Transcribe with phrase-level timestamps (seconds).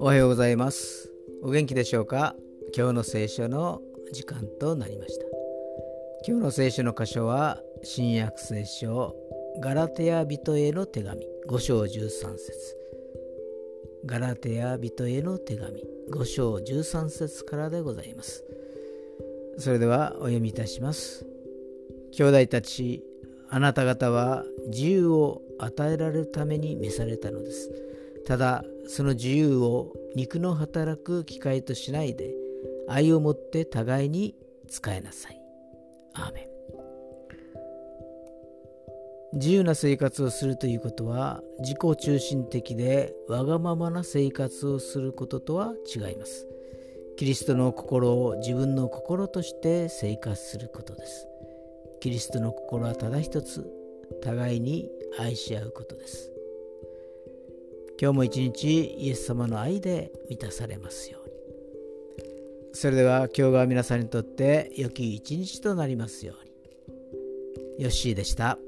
[0.00, 1.10] おはようございます。
[1.42, 2.36] お元気でしょうか？
[2.76, 3.80] 今日の聖書の
[4.12, 5.24] 時間となりました。
[6.26, 9.16] 今日の聖書の箇所は新約聖書
[9.60, 12.76] ガラテヤ人への手紙5章13節。
[14.04, 18.44] ガラテヤ人への手紙5章13節からでございます。
[19.56, 21.24] それではお読みいたします。
[22.12, 23.02] 兄弟たち
[23.50, 27.70] あなた方は自由を与えられるために召されたのです。
[28.26, 32.34] ただその自由を肉の働く機会としないで
[32.88, 34.34] 愛をもって互いに
[34.68, 35.40] 使えなさい。
[36.14, 36.48] アーメン。
[39.34, 46.46] 自由な生活をするということは自己中心的でわがままな生活をすることとは違います。
[47.18, 51.26] キリストの心を自分の心として生活することです。
[52.00, 53.66] キリストの心はただ一つ
[54.22, 54.88] 互いに
[55.18, 56.32] 愛し合うことです。
[58.00, 61.34] 今日も一日イエス様の愛で満たされますように。
[62.72, 67.84] それでは今日が皆さんにとって良き一日となりますように。
[67.84, 68.58] ヨッシーでした。